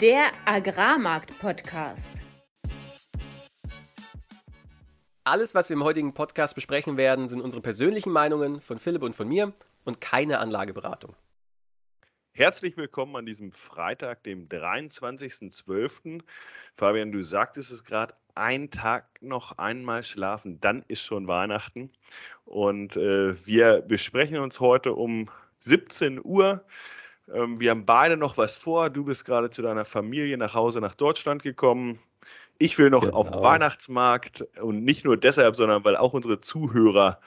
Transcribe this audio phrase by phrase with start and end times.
[0.00, 2.22] Der Agrarmarkt-Podcast.
[5.24, 9.14] Alles, was wir im heutigen Podcast besprechen werden, sind unsere persönlichen Meinungen von Philipp und
[9.14, 9.52] von mir
[9.84, 11.14] und keine Anlageberatung.
[12.32, 16.22] Herzlich willkommen an diesem Freitag, dem 23.12.
[16.74, 21.90] Fabian, du sagtest es gerade, ein Tag noch einmal schlafen, dann ist schon Weihnachten.
[22.46, 25.28] Und äh, wir besprechen uns heute um
[25.58, 26.64] 17 Uhr.
[27.32, 28.90] Ähm, wir haben beide noch was vor.
[28.90, 31.98] Du bist gerade zu deiner Familie nach Hause nach Deutschland gekommen.
[32.58, 33.16] Ich will noch genau.
[33.16, 37.20] auf den Weihnachtsmarkt und nicht nur deshalb, sondern weil auch unsere Zuhörer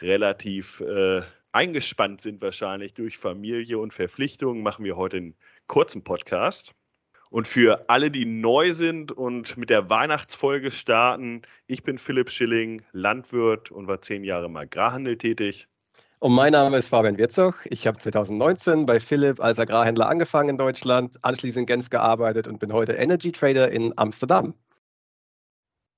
[0.00, 5.34] relativ äh, eingespannt sind wahrscheinlich durch Familie und Verpflichtungen, machen wir heute einen
[5.66, 6.74] kurzen Podcast.
[7.30, 12.82] Und für alle, die neu sind und mit der Weihnachtsfolge starten, ich bin Philipp Schilling,
[12.92, 15.66] Landwirt und war zehn Jahre im Agrarhandel tätig.
[16.26, 17.64] Und mein Name ist Fabian Wirzog.
[17.70, 22.58] Ich habe 2019 bei Philipp als Agrarhändler angefangen in Deutschland, anschließend in Genf gearbeitet und
[22.58, 24.52] bin heute Energy Trader in Amsterdam.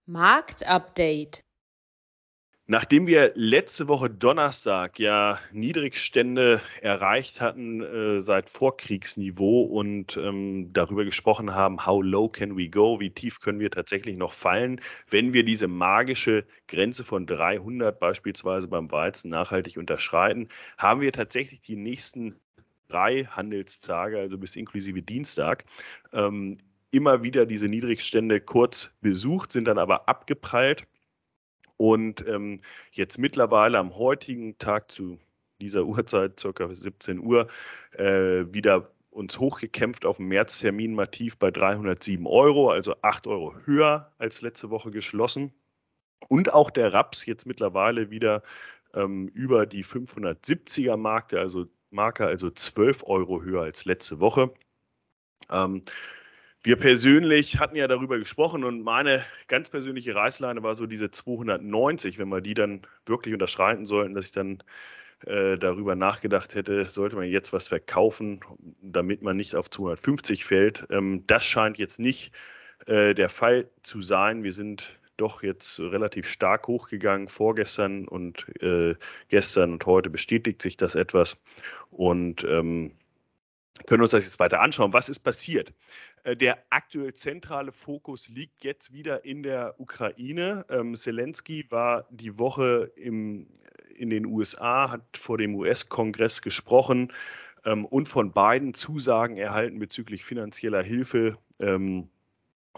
[0.05, 1.45] Marktupdate.
[2.71, 11.07] Nachdem wir letzte Woche Donnerstag ja Niedrigstände erreicht hatten äh, seit Vorkriegsniveau und ähm, darüber
[11.07, 15.33] gesprochen haben, how low can we go, wie tief können wir tatsächlich noch fallen, wenn
[15.33, 21.77] wir diese magische Grenze von 300 beispielsweise beim Weizen nachhaltig unterschreiten, haben wir tatsächlich die
[21.77, 22.35] nächsten
[22.89, 25.65] drei Handelstage, also bis inklusive Dienstag,
[26.13, 26.59] ähm,
[26.91, 30.87] immer wieder diese Niedrigstände kurz besucht, sind dann aber abgeprallt
[31.79, 32.61] und ähm,
[32.93, 35.19] jetzt mittlerweile am heutigen Tag zu
[35.61, 37.49] dieser Uhrzeit, circa 17 Uhr,
[37.93, 43.55] äh, wieder uns hochgekämpft auf dem Märztermin mal tief bei 307 Euro, also 8 Euro
[43.65, 45.53] höher als letzte Woche geschlossen.
[46.29, 48.43] Und auch der Raps jetzt mittlerweile wieder
[48.95, 54.53] ähm, über die 570er Marke, also Marke, also 12 Euro höher als letzte Woche.
[55.51, 55.83] Ähm,
[56.63, 62.19] wir persönlich hatten ja darüber gesprochen und meine ganz persönliche Reißleine war so diese 290,
[62.19, 64.63] wenn wir die dann wirklich unterschreiten sollten, dass ich dann
[65.27, 68.41] äh, darüber nachgedacht hätte, sollte man jetzt was verkaufen,
[68.83, 70.87] damit man nicht auf 250 fällt.
[70.91, 72.33] Ähm, das scheint jetzt nicht
[72.87, 74.43] äh, der Fall zu sein.
[74.43, 78.95] Wir sind doch jetzt relativ stark hochgegangen vorgestern und äh,
[79.29, 81.37] gestern und heute bestätigt sich das etwas
[81.91, 82.93] und ähm,
[83.87, 84.93] können uns das jetzt weiter anschauen.
[84.93, 85.73] Was ist passiert?
[86.25, 90.65] Äh, der aktuell zentrale Fokus liegt jetzt wieder in der Ukraine.
[90.71, 93.49] Ähm, Zelensky war die Woche im,
[93.95, 97.13] in den USA, hat vor dem US-Kongress gesprochen
[97.65, 101.39] ähm, und von beiden Zusagen erhalten bezüglich finanzieller Hilfe.
[101.61, 102.09] Ähm,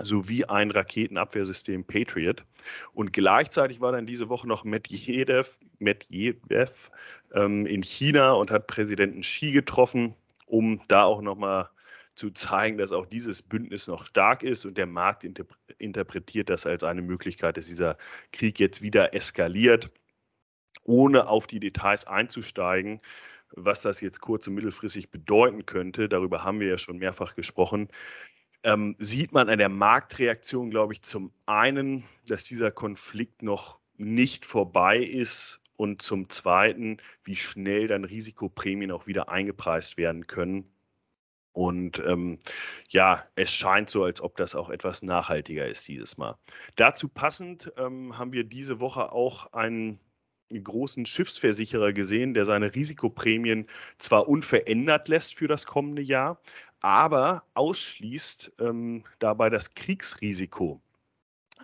[0.02, 2.44] sowie ein Raketenabwehrsystem Patriot.
[2.92, 6.90] Und gleichzeitig war dann diese Woche noch Medvedev, Medvedev
[7.34, 10.14] ähm, in China und hat Präsidenten Xi getroffen,
[10.50, 11.70] um da auch nochmal
[12.14, 15.24] zu zeigen, dass auch dieses Bündnis noch stark ist und der Markt
[15.78, 17.96] interpretiert das als eine Möglichkeit, dass dieser
[18.32, 19.90] Krieg jetzt wieder eskaliert,
[20.82, 23.00] ohne auf die Details einzusteigen.
[23.52, 27.88] Was das jetzt kurz- und mittelfristig bedeuten könnte, darüber haben wir ja schon mehrfach gesprochen,
[28.62, 34.44] ähm, sieht man an der Marktreaktion, glaube ich, zum einen, dass dieser Konflikt noch nicht
[34.44, 40.70] vorbei ist und zum zweiten, wie schnell dann Risikoprämien auch wieder eingepreist werden können
[41.52, 42.38] und ähm,
[42.90, 46.38] ja, es scheint so, als ob das auch etwas nachhaltiger ist dieses Mal.
[46.76, 49.98] Dazu passend ähm, haben wir diese Woche auch einen
[50.52, 53.66] großen Schiffsversicherer gesehen, der seine Risikoprämien
[53.98, 56.40] zwar unverändert lässt für das kommende Jahr,
[56.80, 60.80] aber ausschließt ähm, dabei das Kriegsrisiko.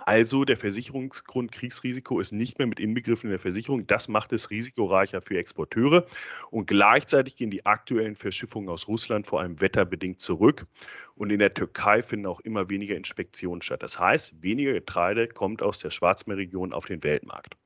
[0.05, 3.87] Also der Versicherungsgrund Kriegsrisiko ist nicht mehr mit inbegriffen in der Versicherung.
[3.87, 6.07] Das macht es risikoreicher für Exporteure.
[6.51, 10.67] Und gleichzeitig gehen die aktuellen Verschiffungen aus Russland vor allem wetterbedingt zurück.
[11.15, 13.83] Und in der Türkei finden auch immer weniger Inspektionen statt.
[13.83, 17.57] Das heißt, weniger Getreide kommt aus der Schwarzmeerregion auf den Weltmarkt.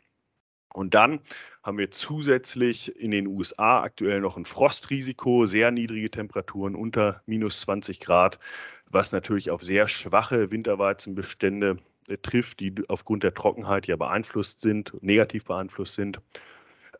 [0.72, 1.20] Und dann
[1.62, 7.60] haben wir zusätzlich in den USA aktuell noch ein Frostrisiko, sehr niedrige Temperaturen unter minus
[7.60, 8.38] 20 Grad,
[8.86, 11.78] was natürlich auf sehr schwache Winterweizenbestände
[12.18, 16.20] trifft, die aufgrund der Trockenheit ja beeinflusst sind, negativ beeinflusst sind.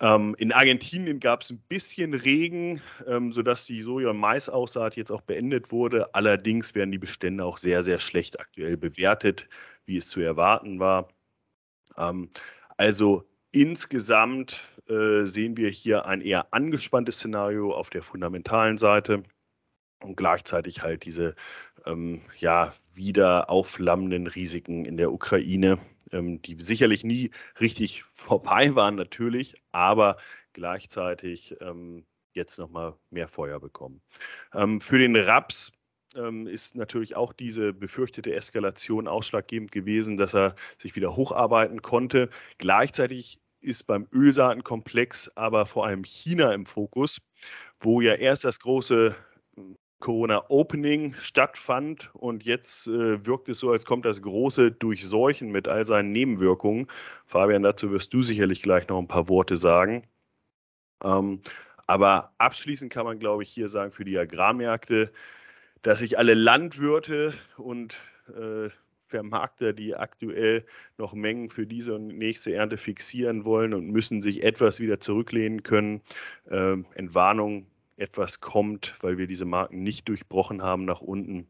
[0.01, 5.11] Ähm, in Argentinien gab es ein bisschen Regen, ähm, sodass die Soja- und Mais-Aussaat jetzt
[5.13, 6.15] auch beendet wurde.
[6.15, 9.47] Allerdings werden die Bestände auch sehr, sehr schlecht aktuell bewertet,
[9.85, 11.09] wie es zu erwarten war.
[11.99, 12.31] Ähm,
[12.79, 19.23] also insgesamt äh, sehen wir hier ein eher angespanntes Szenario auf der fundamentalen Seite
[20.03, 21.35] und gleichzeitig halt diese
[21.87, 25.79] ähm, ja, wieder aufflammenden Risiken in der Ukraine,
[26.13, 27.31] ähm, die sicherlich nie
[27.61, 30.17] richtig vorbei waren natürlich, aber
[30.53, 34.01] gleichzeitig ähm, jetzt nochmal mehr Feuer bekommen.
[34.55, 35.73] Ähm, für den Raps
[36.15, 42.31] ähm, ist natürlich auch diese befürchtete Eskalation ausschlaggebend gewesen, dass er sich wieder hocharbeiten konnte.
[42.59, 47.21] Gleichzeitig ist beim Ölsaatenkomplex aber vor allem China im Fokus,
[47.79, 49.15] wo ja erst das große
[50.01, 55.85] Corona-Opening stattfand und jetzt äh, wirkt es so, als kommt das große Durchseuchen mit all
[55.85, 56.89] seinen Nebenwirkungen.
[57.27, 60.05] Fabian, dazu wirst du sicherlich gleich noch ein paar Worte sagen.
[61.05, 61.43] Ähm,
[61.87, 65.13] aber abschließend kann man, glaube ich, hier sagen, für die Agrarmärkte,
[65.83, 67.99] dass sich alle Landwirte und
[68.29, 68.71] äh,
[69.07, 70.65] Vermarkter, die aktuell
[70.97, 75.63] noch Mengen für diese und nächste Ernte fixieren wollen und müssen sich etwas wieder zurücklehnen
[75.63, 76.01] können.
[76.49, 77.67] Äh, Entwarnung
[78.01, 81.47] etwas kommt, weil wir diese Marken nicht durchbrochen haben nach unten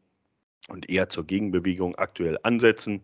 [0.67, 3.03] und eher zur Gegenbewegung aktuell ansetzen.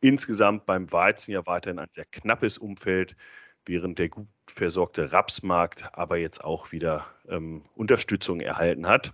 [0.00, 3.16] Insgesamt beim Weizen ja weiterhin ein sehr knappes Umfeld,
[3.64, 9.12] während der gut versorgte Rapsmarkt aber jetzt auch wieder ähm, Unterstützung erhalten hat.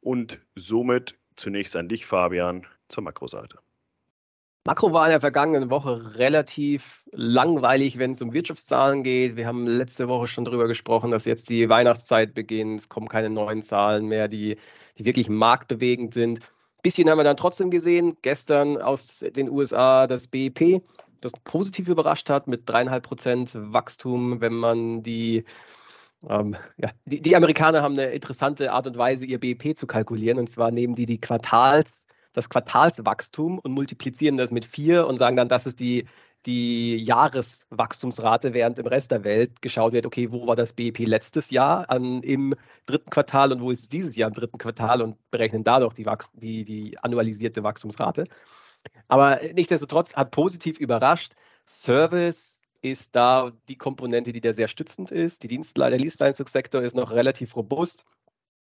[0.00, 3.58] Und somit zunächst an dich, Fabian, zur Makroseite.
[4.66, 9.36] Makro war in der vergangenen Woche relativ langweilig, wenn es um Wirtschaftszahlen geht.
[9.36, 12.80] Wir haben letzte Woche schon darüber gesprochen, dass jetzt die Weihnachtszeit beginnt.
[12.80, 14.58] Es kommen keine neuen Zahlen mehr, die,
[14.98, 16.40] die wirklich marktbewegend sind.
[16.40, 18.18] Ein bisschen haben wir dann trotzdem gesehen.
[18.20, 20.82] Gestern aus den USA das BIP,
[21.22, 25.44] das positiv überrascht hat mit dreieinhalb Prozent Wachstum, wenn man die
[26.28, 30.38] ähm, ja, die, die, Amerikaner haben eine interessante Art und Weise, ihr BIP zu kalkulieren.
[30.38, 35.36] Und zwar nehmen die die Quartals, das Quartalswachstum und multiplizieren das mit vier und sagen
[35.36, 36.06] dann, das ist die,
[36.46, 41.50] die Jahreswachstumsrate, während im Rest der Welt geschaut wird, okay, wo war das BIP letztes
[41.50, 42.54] Jahr an, im
[42.86, 46.06] dritten Quartal und wo ist es dieses Jahr im dritten Quartal und berechnen dadurch die,
[46.34, 48.24] die, die annualisierte Wachstumsrate.
[49.08, 51.34] Aber nichtsdestotrotz hat positiv überrascht,
[51.66, 55.42] Service ist da die Komponente, die da sehr stützend ist.
[55.42, 58.04] Die Dienstleister, der Dienstleistungssektor ist noch relativ robust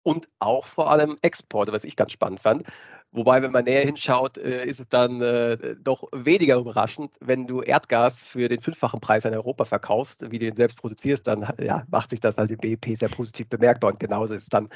[0.04, 2.66] und auch vor allem Export, was ich ganz spannend fand.
[3.14, 7.62] Wobei, wenn man näher hinschaut, äh, ist es dann äh, doch weniger überraschend, wenn du
[7.62, 11.84] Erdgas für den fünffachen Preis in Europa verkaufst, wie du ihn selbst produzierst, dann ja,
[11.92, 13.92] macht sich das halt im BIP sehr positiv bemerkbar.
[13.92, 14.70] Und genauso ist es dann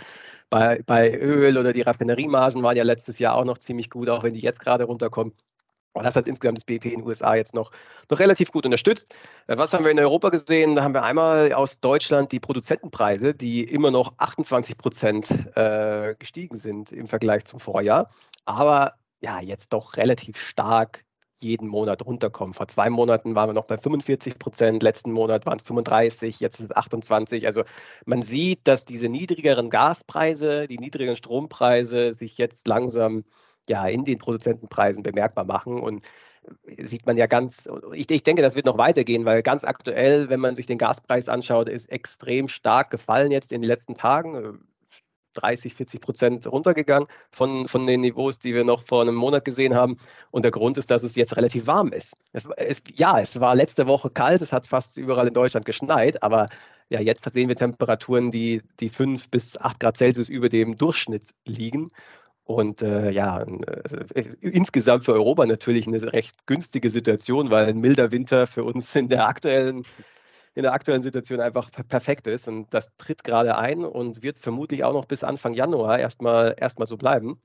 [0.50, 4.24] bei, bei Öl oder die Raffineriemargen waren ja letztes Jahr auch noch ziemlich gut, auch
[4.24, 5.34] wenn die jetzt gerade runterkommen.
[5.96, 7.72] Und das hat insgesamt das BP in den USA jetzt noch,
[8.10, 9.08] noch relativ gut unterstützt.
[9.48, 10.76] Äh, was haben wir in Europa gesehen?
[10.76, 16.58] Da haben wir einmal aus Deutschland die Produzentenpreise, die immer noch 28 Prozent äh, gestiegen
[16.58, 18.10] sind im Vergleich zum Vorjahr,
[18.44, 21.06] aber ja, jetzt doch relativ stark
[21.40, 22.54] jeden Monat runterkommen.
[22.54, 26.60] Vor zwei Monaten waren wir noch bei 45 Prozent, letzten Monat waren es 35, jetzt
[26.60, 27.46] ist es 28.
[27.46, 27.64] Also
[28.06, 33.24] man sieht, dass diese niedrigeren Gaspreise, die niedrigeren Strompreise sich jetzt langsam
[33.70, 35.80] ja in den Produzentenpreisen bemerkbar machen.
[35.80, 36.04] Und
[36.66, 40.30] äh, sieht man ja ganz, ich, ich, denke, das wird noch weitergehen, weil ganz aktuell,
[40.30, 44.60] wenn man sich den Gaspreis anschaut, ist extrem stark gefallen jetzt in den letzten Tagen.
[45.34, 49.46] 30, äh, 40 Prozent runtergegangen von, von den Niveaus, die wir noch vor einem Monat
[49.46, 49.98] gesehen haben.
[50.32, 52.16] Und der Grund ist, dass es jetzt relativ warm ist.
[52.32, 56.24] Es, es, ja, es war letzte Woche kalt, es hat fast überall in Deutschland geschneit,
[56.24, 56.48] aber
[56.90, 61.34] ja, jetzt sehen wir Temperaturen, die, die 5 bis 8 Grad Celsius über dem Durchschnitt
[61.46, 61.90] liegen.
[62.46, 68.12] Und äh, ja, äh, insgesamt für Europa natürlich eine recht günstige Situation, weil ein milder
[68.12, 69.84] Winter für uns in der aktuellen,
[70.54, 72.48] in der aktuellen Situation einfach perfekt ist.
[72.48, 76.88] Und das tritt gerade ein und wird vermutlich auch noch bis Anfang Januar erstmal erstmal
[76.88, 77.42] so bleiben.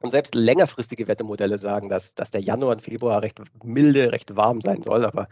[0.00, 4.60] Und selbst längerfristige Wettermodelle sagen, dass, dass der Januar und Februar recht milde, recht warm
[4.60, 5.04] sein soll.
[5.04, 5.28] Aber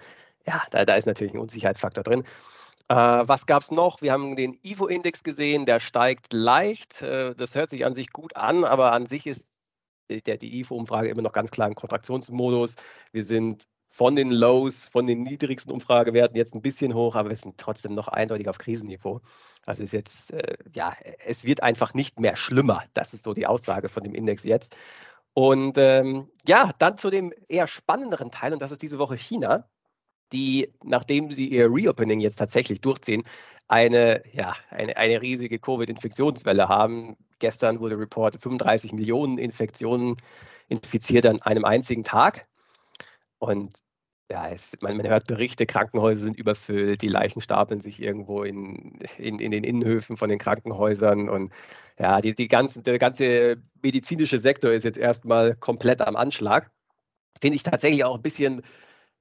[0.47, 2.25] ja, da, da ist natürlich ein Unsicherheitsfaktor drin.
[2.89, 4.03] Äh, was gab es noch?
[4.03, 7.03] Wir haben den IFO-Index gesehen, der steigt leicht.
[7.03, 9.45] Äh, das hört sich an sich gut an, aber an sich ist
[10.09, 12.77] der, die IFO-Umfrage immer noch ganz klar im Kontraktionsmodus.
[13.13, 17.37] Wir sind von den Lows, von den niedrigsten Umfragewerten jetzt ein bisschen hoch, aber wir
[17.37, 19.21] sind trotzdem noch eindeutig auf Krisenniveau.
[19.67, 20.97] Also ist jetzt, äh, ja,
[21.27, 22.85] es wird einfach nicht mehr schlimmer.
[22.95, 24.75] Das ist so die Aussage von dem Index jetzt.
[25.35, 29.69] Und ähm, ja, dann zu dem eher spannenderen Teil, und das ist diese Woche China
[30.33, 33.25] die, nachdem sie ihr Reopening jetzt tatsächlich durchziehen,
[33.69, 37.17] eine, ja, eine, eine riesige Covid-Infektionswelle haben.
[37.39, 40.17] Gestern wurde reported 35 Millionen Infektionen
[40.69, 42.47] infiziert an einem einzigen Tag.
[43.39, 43.73] Und
[44.31, 48.99] ja, es, man, man, hört Berichte, Krankenhäuser sind überfüllt, die Leichen stapeln sich irgendwo in,
[49.19, 51.53] in, in den Innenhöfen von den Krankenhäusern und
[51.99, 56.71] ja, die, die ganzen, der ganze medizinische Sektor ist jetzt erstmal komplett am Anschlag.
[57.41, 58.63] Finde ich tatsächlich auch ein bisschen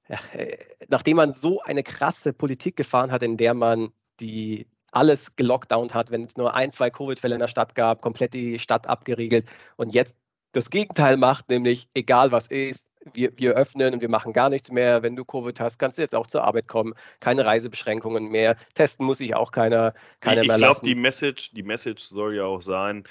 [0.08, 5.34] ja, äh, nachdem man so eine krasse Politik gefahren hat, in der man die alles
[5.36, 8.86] gelockdownt hat, wenn es nur ein, zwei Covid-Fälle in der Stadt gab, komplett die Stadt
[8.86, 10.14] abgeriegelt und jetzt
[10.52, 14.70] das Gegenteil macht, nämlich egal was ist, wir, wir öffnen und wir machen gar nichts
[14.70, 15.02] mehr.
[15.02, 16.94] Wenn du Covid hast, kannst du jetzt auch zur Arbeit kommen.
[17.20, 18.56] Keine Reisebeschränkungen mehr.
[18.74, 20.72] Testen muss sich auch keiner, keiner ich, mehr lassen.
[20.72, 23.04] Ich glaube, die Message, die Message soll ja auch sein,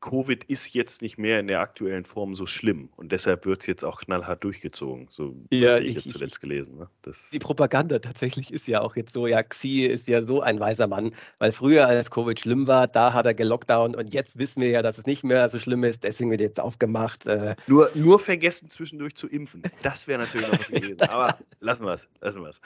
[0.00, 3.66] Covid ist jetzt nicht mehr in der aktuellen Form so schlimm und deshalb wird es
[3.66, 5.08] jetzt auch knallhart durchgezogen.
[5.10, 6.76] So ja, habe ich, ich jetzt zuletzt gelesen.
[6.76, 6.88] Ne?
[7.32, 10.86] Die Propaganda tatsächlich ist ja auch jetzt so, ja, Xi ist ja so ein weiser
[10.86, 14.68] Mann, weil früher, als Covid schlimm war, da hat er gelockdown und jetzt wissen wir
[14.68, 17.26] ja, dass es nicht mehr so schlimm ist, deswegen wird jetzt aufgemacht.
[17.26, 17.56] Äh.
[17.66, 19.62] Nur, nur vergessen zwischendurch zu impfen.
[19.82, 21.00] Das wäre natürlich noch was gewesen.
[21.08, 22.60] Aber lassen wir es, lassen wir es.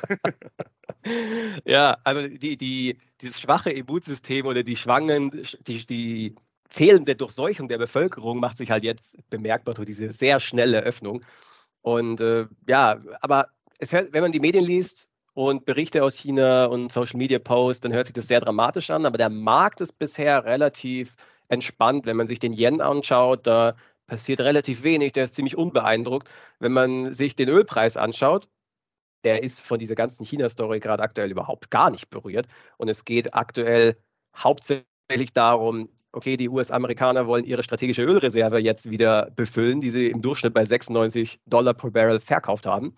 [1.64, 6.34] ja, also die, die, dieses schwache Immunsystem oder die schwangen, die, die
[6.70, 11.24] fehlende Durchseuchung der Bevölkerung macht sich halt jetzt bemerkbar durch diese sehr schnelle Öffnung.
[11.82, 13.48] Und äh, ja, aber
[13.78, 17.92] es wenn man die Medien liest und Berichte aus China und Social Media Posts, dann
[17.92, 19.06] hört sich das sehr dramatisch an.
[19.06, 21.16] Aber der Markt ist bisher relativ
[21.48, 22.06] entspannt.
[22.06, 23.74] Wenn man sich den Yen anschaut, da
[24.06, 25.12] passiert relativ wenig.
[25.12, 26.28] Der ist ziemlich unbeeindruckt.
[26.58, 28.48] Wenn man sich den Ölpreis anschaut,
[29.24, 32.46] der ist von dieser ganzen China-Story gerade aktuell überhaupt gar nicht berührt.
[32.76, 33.96] Und es geht aktuell
[34.36, 40.22] hauptsächlich darum, okay, die US-Amerikaner wollen ihre strategische Ölreserve jetzt wieder befüllen, die sie im
[40.22, 42.94] Durchschnitt bei 96 Dollar pro Barrel verkauft haben.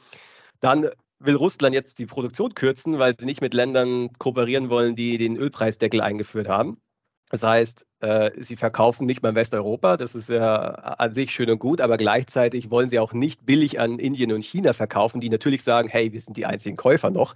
[0.60, 0.88] Dann
[1.18, 5.36] will Russland jetzt die Produktion kürzen, weil sie nicht mit Ländern kooperieren wollen, die den
[5.36, 6.78] Ölpreisdeckel eingeführt haben.
[7.32, 11.48] Das heißt, äh, sie verkaufen nicht mal in Westeuropa, das ist ja an sich schön
[11.48, 15.30] und gut, aber gleichzeitig wollen sie auch nicht billig an Indien und China verkaufen, die
[15.30, 17.34] natürlich sagen, hey, wir sind die einzigen Käufer noch,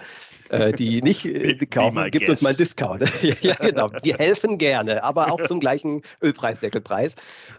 [0.50, 3.04] äh, die nicht äh, kaufen, gibt uns mal einen Discount.
[3.40, 7.14] ja, genau, die helfen gerne, aber auch zum gleichen Ölpreisdeckelpreis.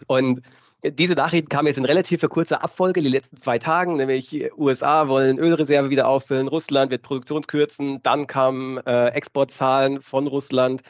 [0.06, 0.42] Und
[0.84, 5.40] diese Nachrichten kamen jetzt in relativ kurzer Abfolge, die letzten zwei Tagen, nämlich USA wollen
[5.40, 10.84] Ölreserve wieder auffüllen, Russland wird Produktionskürzen, dann kamen äh, Exportzahlen von Russland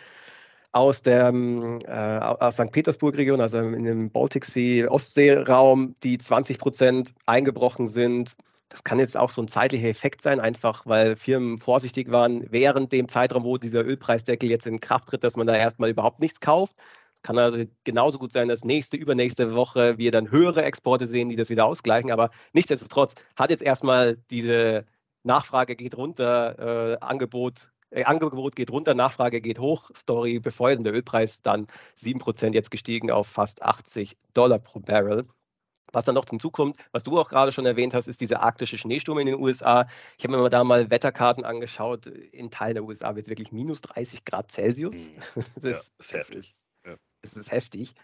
[0.73, 2.71] aus der äh, aus St.
[2.71, 8.37] Petersburg-Region, also in dem Baltic Sea, Ostseeraum, die 20 Prozent eingebrochen sind.
[8.69, 12.93] Das kann jetzt auch so ein zeitlicher Effekt sein, einfach weil Firmen vorsichtig waren während
[12.93, 16.41] dem Zeitraum, wo dieser Ölpreisdeckel jetzt in Kraft tritt, dass man da erstmal überhaupt nichts
[16.41, 16.75] kauft.
[17.23, 21.37] Kann also genauso gut sein, dass nächste, übernächste Woche wir dann höhere Exporte sehen, die
[21.37, 22.13] das wieder ausgleichen.
[22.13, 24.85] Aber nichtsdestotrotz hat jetzt erstmal diese
[25.25, 31.43] Nachfrage geht runter, äh, Angebot Angebot geht runter, Nachfrage geht hoch, Story befeuert der Ölpreis
[31.43, 31.67] dann
[31.97, 35.27] 7% jetzt gestiegen auf fast 80 Dollar pro Barrel.
[35.93, 39.19] Was dann noch hinzukommt, was du auch gerade schon erwähnt hast, ist diese arktische Schneesturm
[39.21, 39.87] in den USA.
[40.19, 42.07] Ich habe mir da mal Wetterkarten angeschaut.
[42.07, 44.95] In Teilen der USA wird es wirklich minus 30 Grad Celsius.
[44.95, 45.23] Mhm.
[45.63, 46.55] Das, ja, ist heftig.
[46.85, 46.97] Ja.
[47.23, 47.95] Das ist heftig.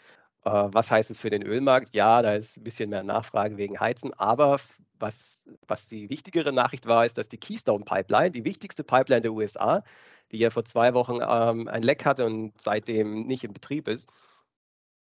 [0.45, 1.95] Äh, was heißt es für den Ölmarkt?
[1.95, 4.59] Ja, da ist ein bisschen mehr Nachfrage wegen Heizen, aber
[4.99, 9.33] was, was die wichtigere Nachricht war, ist, dass die Keystone Pipeline, die wichtigste Pipeline der
[9.33, 9.83] USA,
[10.33, 14.09] die ja vor zwei Wochen ähm, ein Leck hatte und seitdem nicht in Betrieb ist,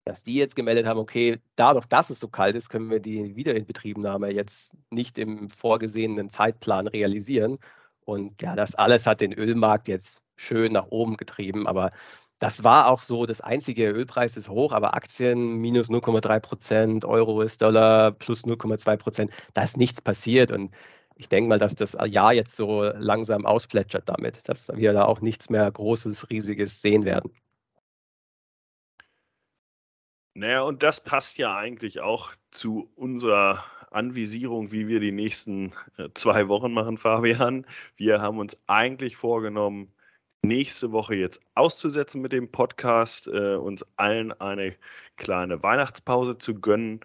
[0.04, 3.36] dass die jetzt gemeldet haben, okay, dadurch, dass es so kalt ist, können wir die
[3.36, 7.58] Wiederinbetriebnahme jetzt nicht im vorgesehenen Zeitplan realisieren.
[8.04, 11.68] Und ja, das alles hat den Ölmarkt jetzt schön nach oben getrieben.
[11.68, 11.92] Aber
[12.42, 13.88] das war auch so das einzige.
[13.88, 19.30] Ölpreis ist hoch, aber Aktien minus 0,3 Prozent, Euro, US-Dollar plus 0,2 Prozent.
[19.54, 20.50] Da ist nichts passiert.
[20.50, 20.74] Und
[21.14, 25.20] ich denke mal, dass das Jahr jetzt so langsam ausplätschert damit, dass wir da auch
[25.20, 27.30] nichts mehr Großes, Riesiges sehen werden.
[30.34, 36.08] Naja, und das passt ja eigentlich auch zu unserer Anvisierung, wie wir die nächsten äh,
[36.14, 37.66] zwei Wochen machen, Fabian.
[37.94, 39.92] Wir haben uns eigentlich vorgenommen,
[40.44, 44.74] nächste Woche jetzt auszusetzen mit dem Podcast, äh, uns allen eine
[45.16, 47.00] kleine Weihnachtspause zu gönnen.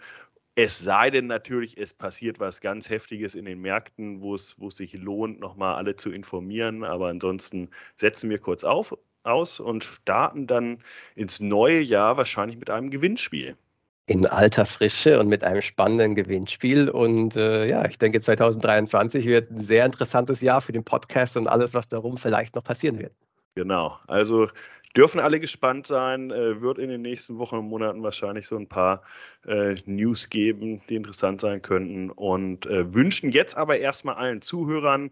[0.56, 4.70] Es sei denn natürlich, es passiert was ganz Heftiges in den Märkten, wo es, wo
[4.70, 6.84] es sich lohnt, nochmal alle zu informieren.
[6.84, 10.84] Aber ansonsten setzen wir kurz auf, aus und starten dann
[11.16, 13.56] ins neue Jahr wahrscheinlich mit einem Gewinnspiel
[14.08, 16.90] in alter Frische und mit einem spannenden Gewinnspiel.
[16.90, 21.48] Und äh, ja, ich denke, 2023 wird ein sehr interessantes Jahr für den Podcast und
[21.48, 23.12] alles, was darum vielleicht noch passieren wird.
[23.58, 23.98] Genau.
[24.06, 24.50] Also
[24.96, 26.30] dürfen alle gespannt sein.
[26.30, 29.02] Äh, wird in den nächsten Wochen und Monaten wahrscheinlich so ein paar
[29.48, 32.12] äh, News geben, die interessant sein könnten.
[32.12, 35.10] Und äh, wünschen jetzt aber erstmal allen Zuhörern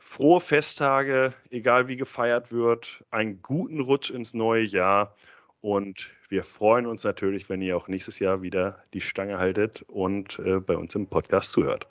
[0.00, 5.14] frohe Festtage, egal wie gefeiert wird, einen guten Rutsch ins neue Jahr.
[5.60, 10.40] Und wir freuen uns natürlich, wenn ihr auch nächstes Jahr wieder die Stange haltet und
[10.40, 11.86] äh, bei uns im Podcast zuhört.